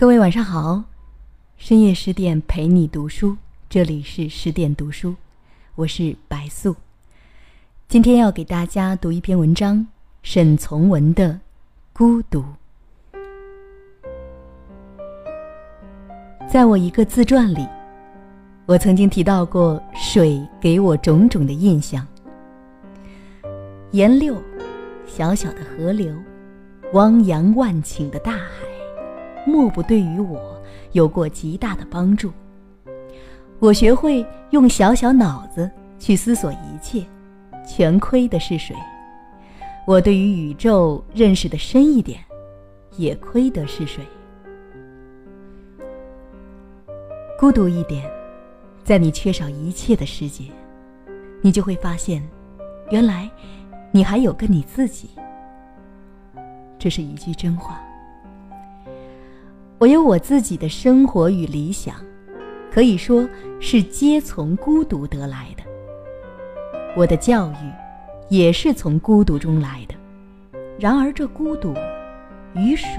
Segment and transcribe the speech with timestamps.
[0.00, 0.84] 各位晚上好，
[1.58, 3.36] 深夜十点陪你读书，
[3.68, 5.14] 这里是十点读书，
[5.74, 6.74] 我是白素。
[7.86, 9.86] 今天要给大家读一篇文章，
[10.22, 11.34] 沈从文的
[11.92, 12.42] 《孤独》。
[16.48, 17.68] 在我一个自传里，
[18.64, 22.06] 我曾经提到过水给我种种的印象：
[23.90, 24.42] 沿六，
[25.06, 26.16] 小小的河流，
[26.94, 28.69] 汪洋万顷的大海，
[29.46, 30.60] 莫不对于我
[30.92, 32.32] 有过极大的帮助。
[33.58, 37.04] 我学会用小小脑子去思索一切。
[37.68, 38.74] 全亏的是水，
[39.86, 42.18] 我对于宇宙认识的深一点，
[42.96, 44.02] 也亏的是水。
[47.38, 48.10] 孤独一点，
[48.82, 50.46] 在你缺少一切的世界，
[51.42, 52.26] 你就会发现，
[52.90, 53.30] 原来
[53.92, 55.10] 你还有个你自己。
[56.76, 57.80] 这是一句真话。
[59.80, 61.94] 我有我自己的生活与理想，
[62.70, 63.26] 可以说
[63.60, 65.62] 是皆从孤独得来的。
[66.94, 67.72] 我的教育，
[68.28, 69.94] 也是从孤独中来的。
[70.78, 71.74] 然而，这孤独
[72.54, 72.90] 与水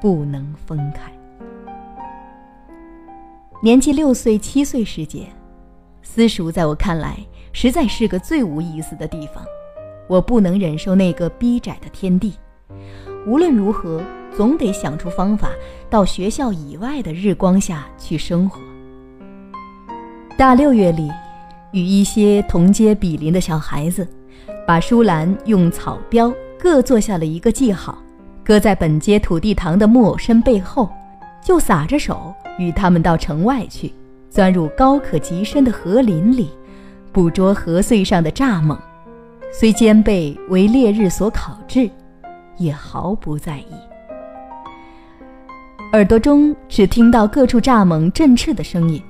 [0.00, 1.10] 不能分开。
[3.60, 5.26] 年纪六岁、七岁时节，
[6.00, 7.18] 私塾在我看来
[7.52, 9.44] 实在是个最无意思的地方。
[10.06, 12.34] 我不能忍受那个逼窄的天地，
[13.26, 14.00] 无论如何，
[14.36, 15.50] 总得想出方法
[15.88, 18.60] 到学校以外的日光下去生活。
[20.36, 21.10] 大六月里。
[21.72, 24.06] 与一些同街比邻的小孩子，
[24.64, 27.98] 把书篮用草标各做下了一个记号，
[28.44, 30.88] 搁在本街土地堂的木偶身背后，
[31.42, 33.92] 就撒着手与他们到城外去，
[34.30, 36.48] 钻入高可及深的河林里，
[37.10, 38.78] 捕捉河穗上的蚱蜢，
[39.52, 41.90] 虽兼被为烈日所烤制，
[42.56, 43.74] 也毫不在意。
[45.92, 49.00] 耳朵中只听到各处蚱蜢振翅的声音。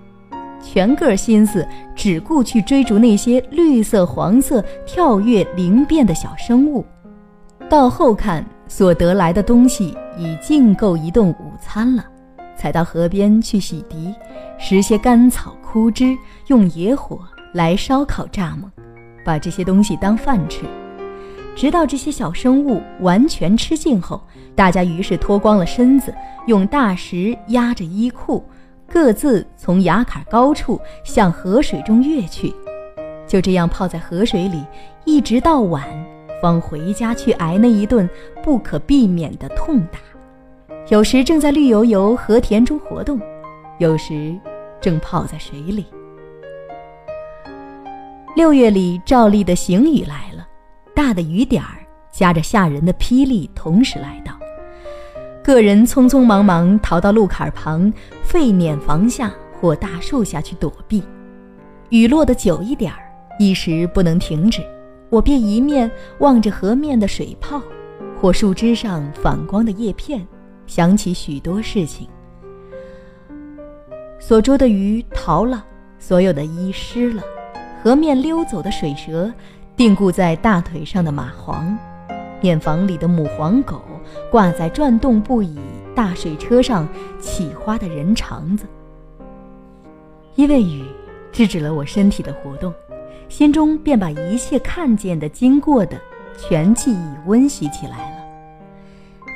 [0.62, 6.82] 全个心思只顾去追逐那些绿色、黄色、跳跃灵便的小生物，
[7.69, 12.04] 到后看所得来的东西已尽够一顿午餐了，
[12.56, 14.15] 才到河边去洗涤，
[14.59, 16.16] 拾些干草枯枝，
[16.47, 17.21] 用野火
[17.53, 18.71] 来烧烤蚱蜢，
[19.22, 20.62] 把这些东西当饭吃，
[21.54, 24.20] 直到这些小生物完全吃尽后，
[24.54, 26.15] 大家于是脱光了身子，
[26.47, 28.44] 用大石压着衣裤。
[28.87, 32.54] 各自从崖坎高处向河水中跃去，
[33.26, 34.62] 就这样泡在河水里，
[35.04, 35.82] 一直到晚，
[36.42, 38.09] 方回家去挨那一顿
[38.42, 39.98] 不可避免的痛打。
[40.88, 43.19] 有时正在绿油油河田中活动，
[43.78, 44.38] 有时
[44.81, 45.86] 正泡在水里。
[48.36, 50.34] 六月里照例的行雨来了，
[50.94, 54.32] 大的雨点儿夹着吓人的霹雳同时来到。
[55.43, 61.03] 个人匆匆忙忙逃到路坎旁废碾房下或大树下去躲避，
[61.91, 62.99] 雨落得久一点儿，
[63.38, 64.62] 一时不能停止，
[65.10, 65.91] 我便一面
[66.21, 67.60] 望着河面的水泡，
[68.19, 70.27] 或树枝上反光的叶片，
[70.66, 72.09] 想起许多事情。
[74.19, 75.62] 所捉的鱼逃了，
[75.99, 77.22] 所有的衣湿了，
[77.83, 79.31] 河面溜走的水蛇，
[79.76, 81.76] 定固在大腿上的蚂蟥。
[82.40, 83.80] 面房里的母黄狗，
[84.30, 85.58] 挂在转动不已
[85.94, 86.86] 大水车上
[87.18, 88.66] 起花的人肠子。
[90.34, 90.84] 因为雨
[91.32, 92.72] 制止了我身体的活动，
[93.28, 95.98] 心中便把一切看见的、经过的
[96.36, 98.16] 全记忆温习起来了。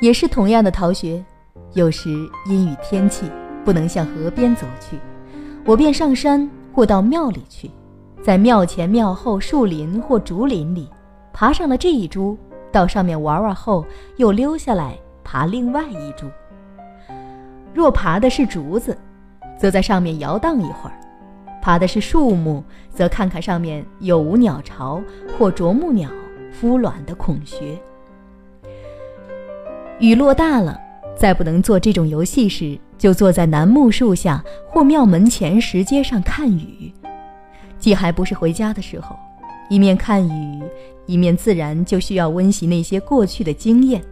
[0.03, 1.25] 也是同样的逃学，
[1.73, 2.11] 有时
[2.47, 3.25] 阴雨天气
[3.65, 4.99] 不能向河边走去，
[5.65, 7.71] 我便上山或到庙里去，
[8.23, 10.89] 在庙前庙后树林或竹林里，
[11.33, 12.37] 爬上了这一株。
[12.71, 13.85] 到上面玩玩后，
[14.19, 16.27] 又溜下来爬另外一株。
[17.73, 18.97] 若爬的是竹子，
[19.57, 20.93] 则在上面摇荡一会儿；
[21.63, 25.01] 爬的是树木，则看看上面有无鸟巢
[25.39, 26.11] 或啄木鸟
[26.61, 27.79] 孵卵的孔穴。
[29.99, 30.79] 雨落大了，
[31.17, 36.93] 再不能做这种游戏时，就坐在楠木树下或庙门前石阶上看雨，
[37.79, 39.17] 既还不是回家的时候。
[39.71, 40.63] 一面看雨，
[41.05, 44.03] 一面自然就需要温习那些过去的经验，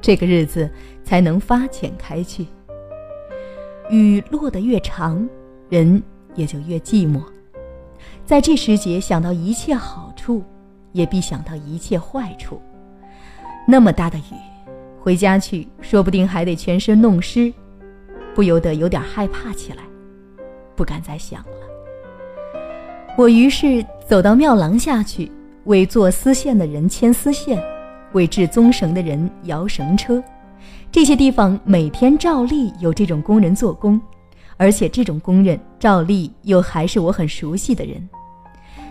[0.00, 0.70] 这个日子
[1.04, 2.46] 才能发浅开去。
[3.90, 5.28] 雨落得越长，
[5.68, 6.02] 人
[6.34, 7.20] 也就越寂寞。
[8.24, 10.42] 在这时节想到一切好处，
[10.92, 12.58] 也必想到一切坏处。
[13.68, 14.34] 那么大的雨，
[14.98, 17.52] 回家去说不定还得全身弄湿，
[18.34, 19.82] 不由得有点害怕起来，
[20.74, 21.69] 不敢再想了。
[23.16, 25.30] 我于是走到庙廊下去，
[25.64, 27.62] 为做丝线的人牵丝线，
[28.12, 30.22] 为制棕绳的人摇绳车，
[30.90, 34.00] 这些地方每天照例有这种工人做工，
[34.56, 38.08] 而且这种工人照例又还是我很熟悉的人。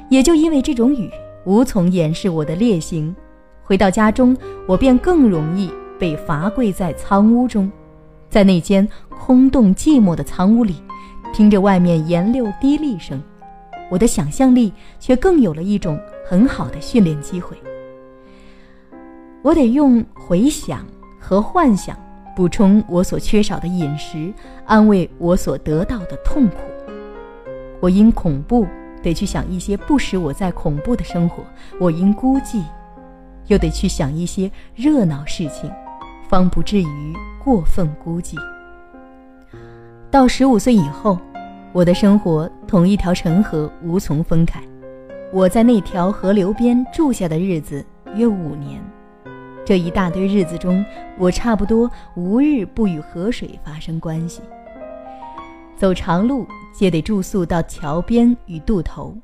[0.09, 1.09] 也就因为这种雨，
[1.45, 3.15] 无从掩饰我的劣行。
[3.63, 4.37] 回到家中，
[4.67, 7.71] 我便更容易被罚跪在仓屋中，
[8.29, 10.75] 在那间空洞寂寞的仓屋里，
[11.33, 13.21] 听着外面岩溜滴沥声，
[13.89, 17.57] 我的想象力却更有了一种很好的训练机会。
[19.41, 20.85] 我得用回想
[21.19, 21.97] 和幻想
[22.35, 24.33] 补充我所缺少的饮食，
[24.65, 26.57] 安慰我所得到的痛苦。
[27.79, 28.65] 我因恐怖。
[29.01, 31.41] 得去想一些不使我在恐怖的生活，
[31.79, 32.61] 我因孤寂，
[33.47, 35.71] 又得去想一些热闹事情，
[36.27, 38.35] 方不至于过分孤寂。
[40.11, 41.17] 到十五岁以后，
[41.71, 44.59] 我的生活同一条陈河无从分开。
[45.31, 47.85] 我在那条河流边住下的日子
[48.15, 48.81] 约五年，
[49.63, 50.83] 这一大堆日子中，
[51.19, 54.41] 我差不多无日不与河水发生关系。
[55.77, 59.15] 走长路，皆得住宿到桥边与渡头，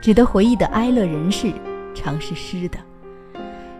[0.00, 1.52] 值得回忆的哀乐人世，
[1.92, 2.78] 常是湿的。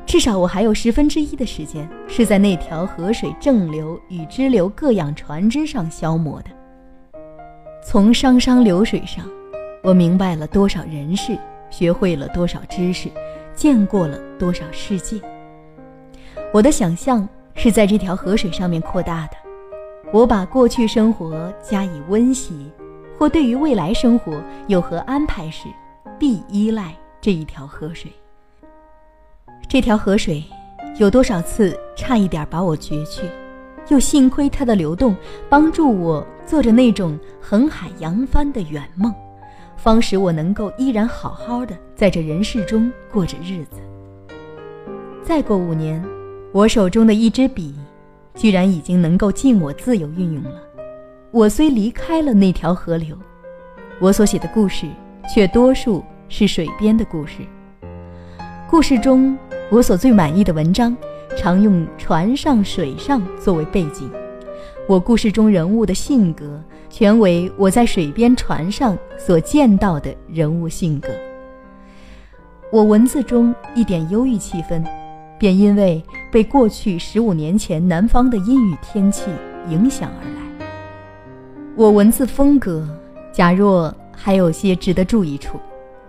[0.04, 6.50] 至少我还有十分之一的时间是在那条河水正流与支流各样船只上消磨的。
[7.82, 9.24] 从商商流水上，
[9.82, 11.36] 我明白了多少人事，
[11.70, 13.08] 学会了多少知识，
[13.54, 15.20] 见过了多少世界。
[16.52, 19.36] 我的想象是在这条河水上面扩大的。
[20.12, 22.70] 我把过去生活加以温习，
[23.18, 25.66] 或对于未来生活有何安排时，
[26.18, 28.12] 必依赖这一条河水。
[29.68, 30.44] 这条河水
[30.98, 33.22] 有多少次差一点把我绝去，
[33.90, 35.14] 又幸亏它的流动
[35.48, 39.14] 帮助我做着那种横海扬帆的远梦，
[39.76, 43.76] 方使我能够依然好好的在这人世中过着日子。
[45.22, 46.04] 再过五年，
[46.52, 47.74] 我手中的一支笔。
[48.36, 50.62] 居然已经能够尽我自由运用了。
[51.30, 53.14] 我虽离开了那条河流，
[53.98, 54.86] 我所写的故事
[55.28, 57.38] 却多数是水边的故事。
[58.66, 59.36] 故事中，
[59.68, 60.96] 我所最满意的文章，
[61.36, 64.10] 常用船上、水上作为背景。
[64.88, 71.08] 我故事中人物的性格，全为我在水边船上所见到的人物性格。
[72.72, 74.84] 我文字中一点忧郁气氛。
[75.38, 79.30] 便因为被过去十五年前南方的阴雨天气
[79.70, 80.66] 影响而来。
[81.74, 82.86] 我文字风格，
[83.32, 85.58] 假若还有些值得注意处，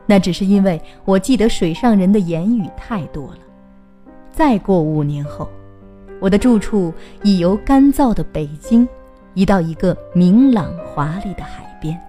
[0.05, 3.37] 那只是因为我记得水上人的言语太多了。
[4.31, 5.49] 再过五年后，
[6.19, 6.93] 我的住处
[7.23, 8.87] 已由干燥的北京，
[9.33, 11.99] 移到一个明朗华丽的海边。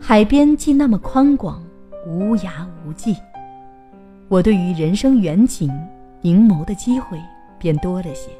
[0.00, 1.62] 海边既那么宽广，
[2.06, 3.16] 无涯无际。
[4.28, 5.70] 我对于人生远景、
[6.20, 7.18] 凝眸的机会
[7.58, 8.30] 便多了些。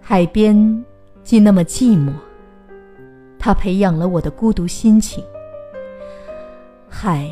[0.00, 0.84] 海边
[1.22, 2.12] 既那么寂寞，
[3.38, 5.22] 它培养了我的孤独心情。
[6.88, 7.30] 海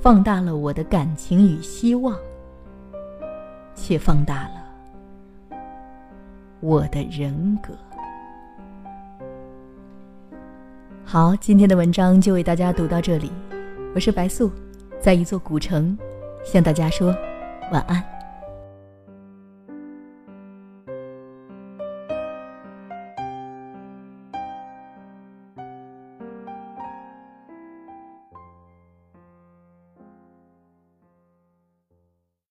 [0.00, 2.16] 放大了我的感情与希望，
[3.86, 5.58] 且放大了
[6.60, 7.74] 我的人格。
[11.04, 13.30] 好，今天的文章就为大家读到这里。
[13.94, 14.50] 我是白素，
[14.98, 15.94] 在一座古城。
[16.42, 17.14] 向大家说
[17.72, 18.13] 晚安。